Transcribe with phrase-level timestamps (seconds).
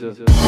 [0.00, 0.39] Teaser.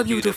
[0.00, 0.29] Of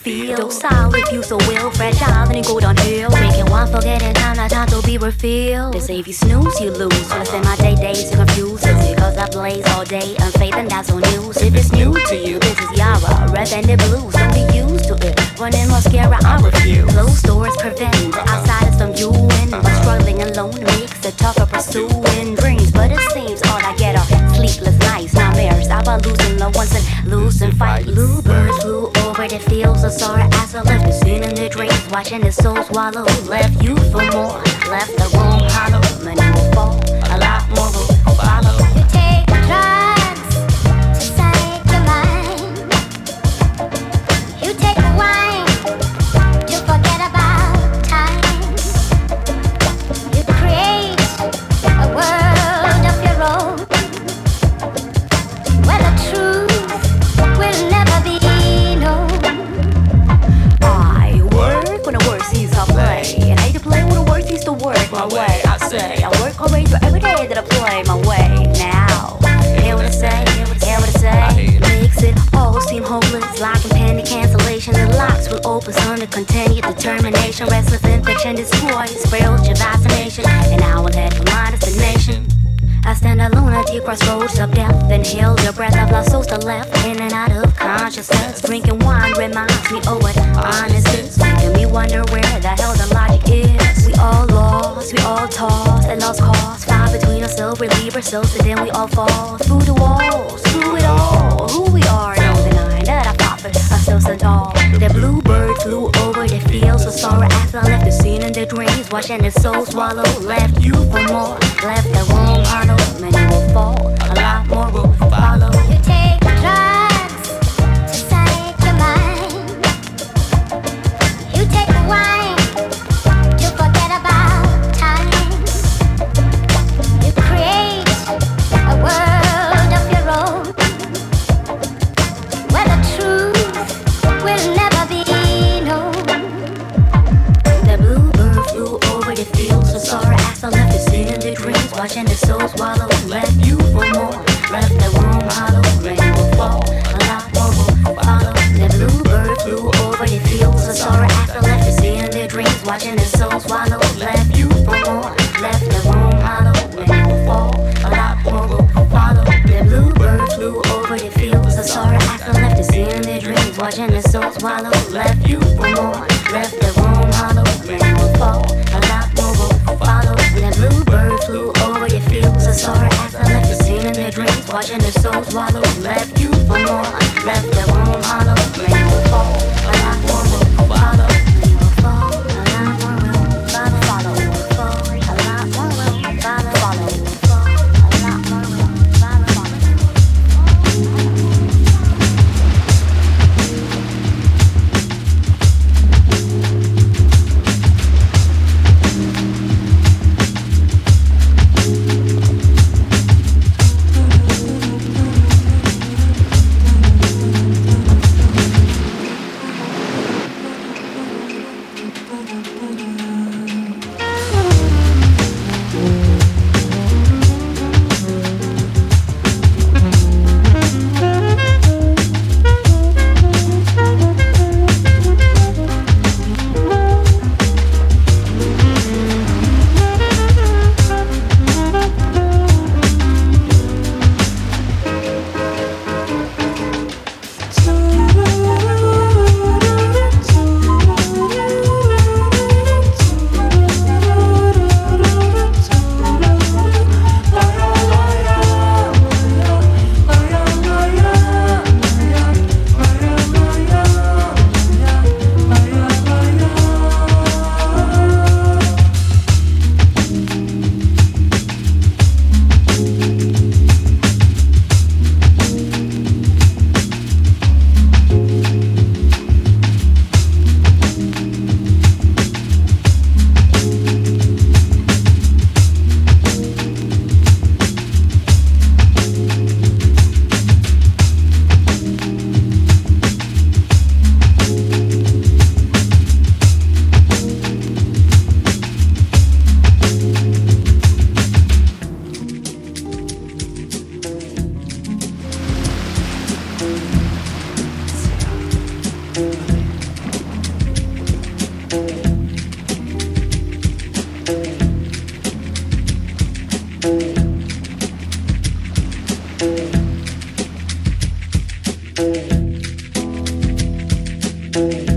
[314.64, 314.88] Thank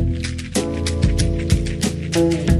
[2.50, 2.55] you.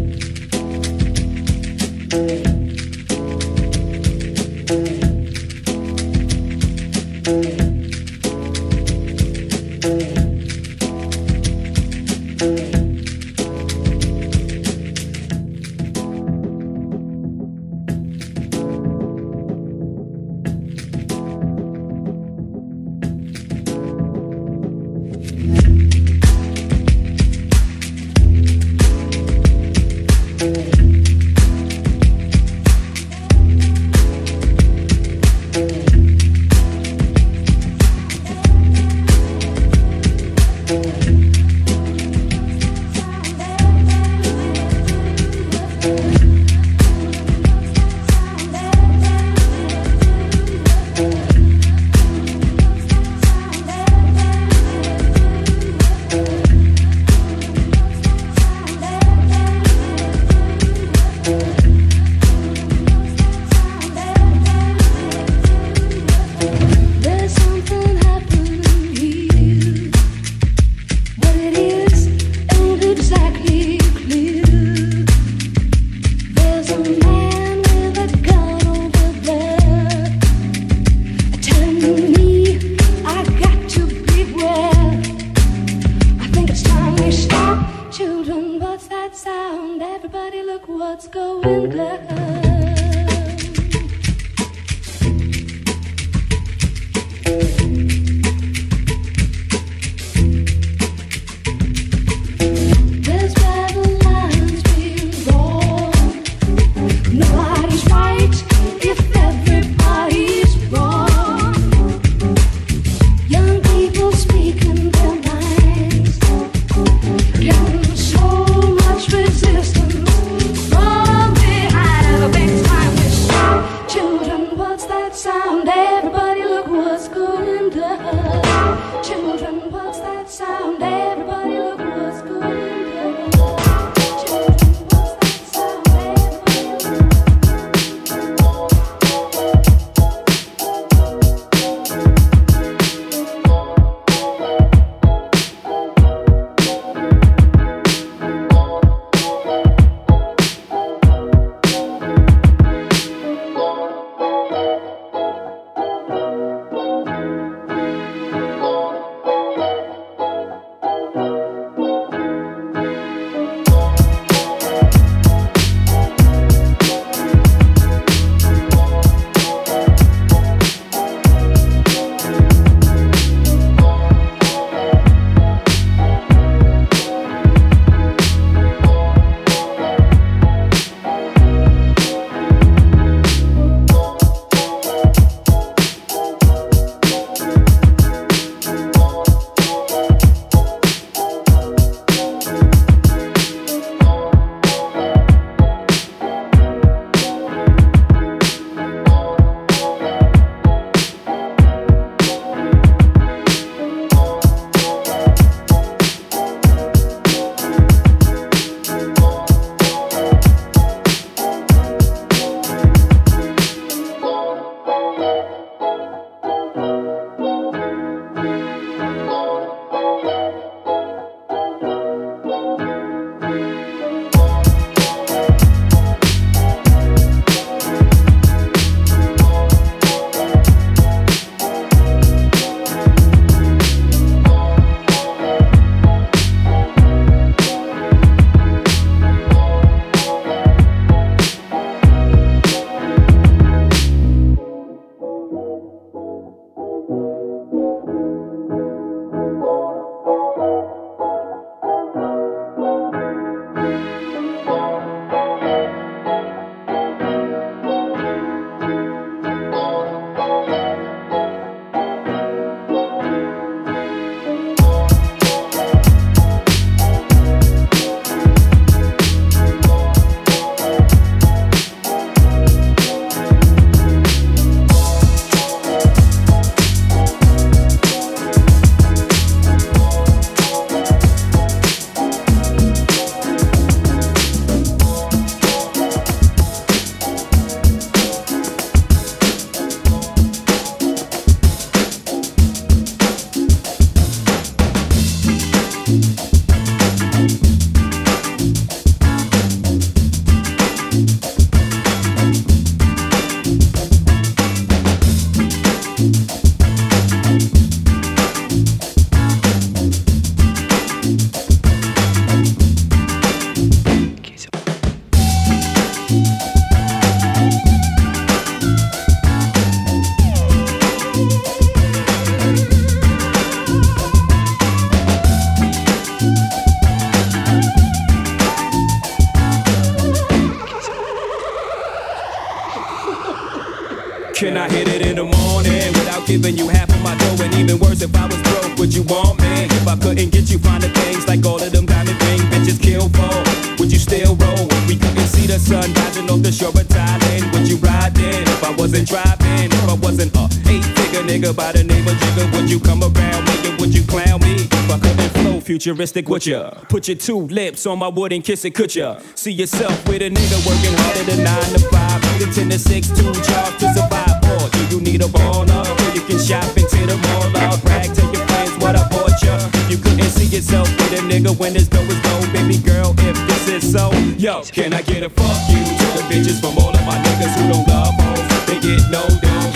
[355.96, 356.90] futuristic would ya.
[357.08, 359.40] Put your two lips on my wood and kiss it, could ya?
[359.54, 363.28] See yourself with a nigga working harder than nine to five, the ten to six,
[363.28, 364.60] two jobs to survive.
[364.76, 366.04] Or do you need a baller?
[366.04, 367.64] Or you can shop into the mall.
[367.80, 369.74] I'll brag, to your friends what I bought ya.
[370.04, 373.32] If you couldn't see yourself with a nigga when his dough is no, baby girl,
[373.38, 376.98] if this is so, yo, can I get a fuck you to the bitches from
[377.02, 378.86] all of my niggas who don't love hoes?
[378.86, 379.95] They get no dough.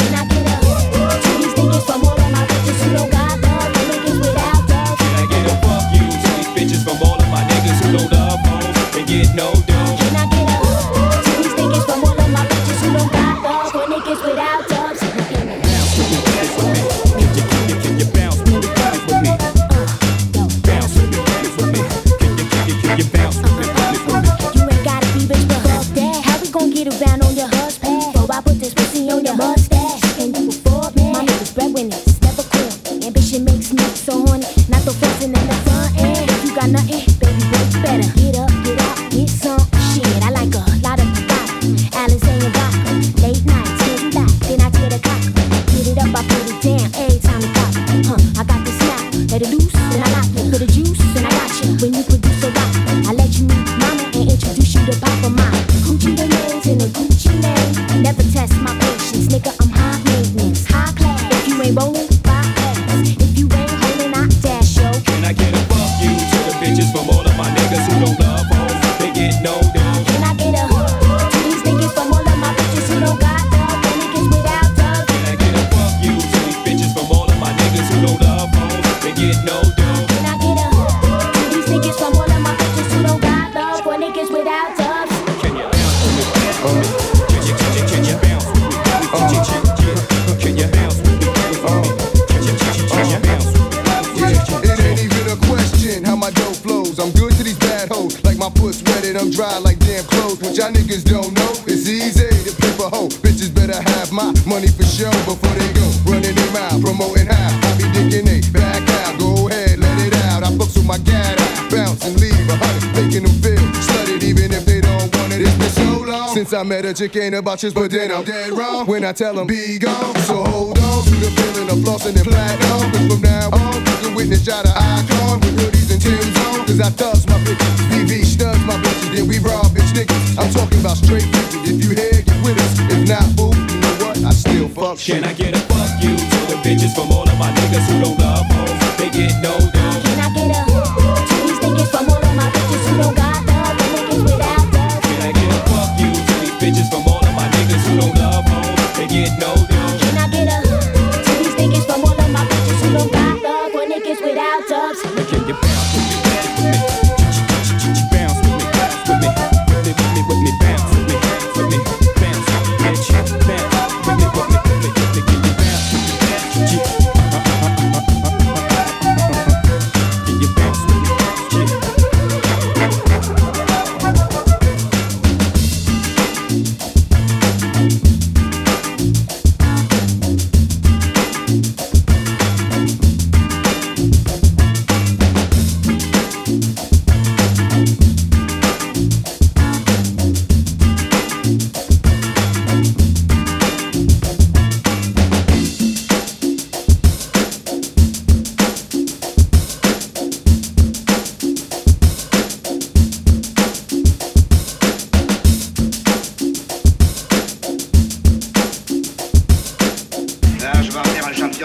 [117.00, 120.14] logic ain't about shit, but then I'm dead wrong when I tell them be gone.
[120.28, 122.92] So hold on to the feeling of flossing and platinum.
[122.92, 126.66] Cause from now on, you witness shot an icon with hoodies and Tim's on.
[126.66, 130.36] Cause I thugs my bitches, BB studs my bitches, then we raw bitch niggas.
[130.36, 131.72] I'm talking about straight bitches.
[131.72, 132.76] If you here, get with us.
[132.92, 134.20] If not, boo, you know what?
[134.20, 134.98] I still fuck.
[134.98, 138.04] Can I get a fuck you to the bitches from all of my niggas who
[138.04, 138.29] don't love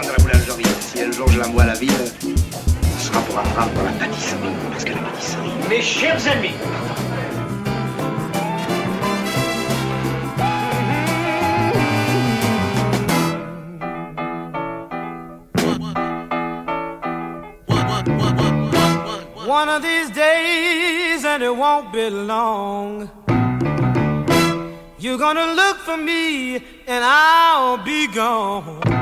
[0.01, 0.15] de la.
[0.81, 1.89] Si un jour je l'envoie à la ville,
[2.97, 4.39] ce sera pour apprendre la pâtisserie.
[4.71, 5.51] Parce que la pâtisserie.
[5.69, 6.51] Mes chers amis,
[19.47, 23.09] One of these days, and it won't be long.
[24.99, 26.55] You're gonna look for me,
[26.87, 28.94] and I'll be gone.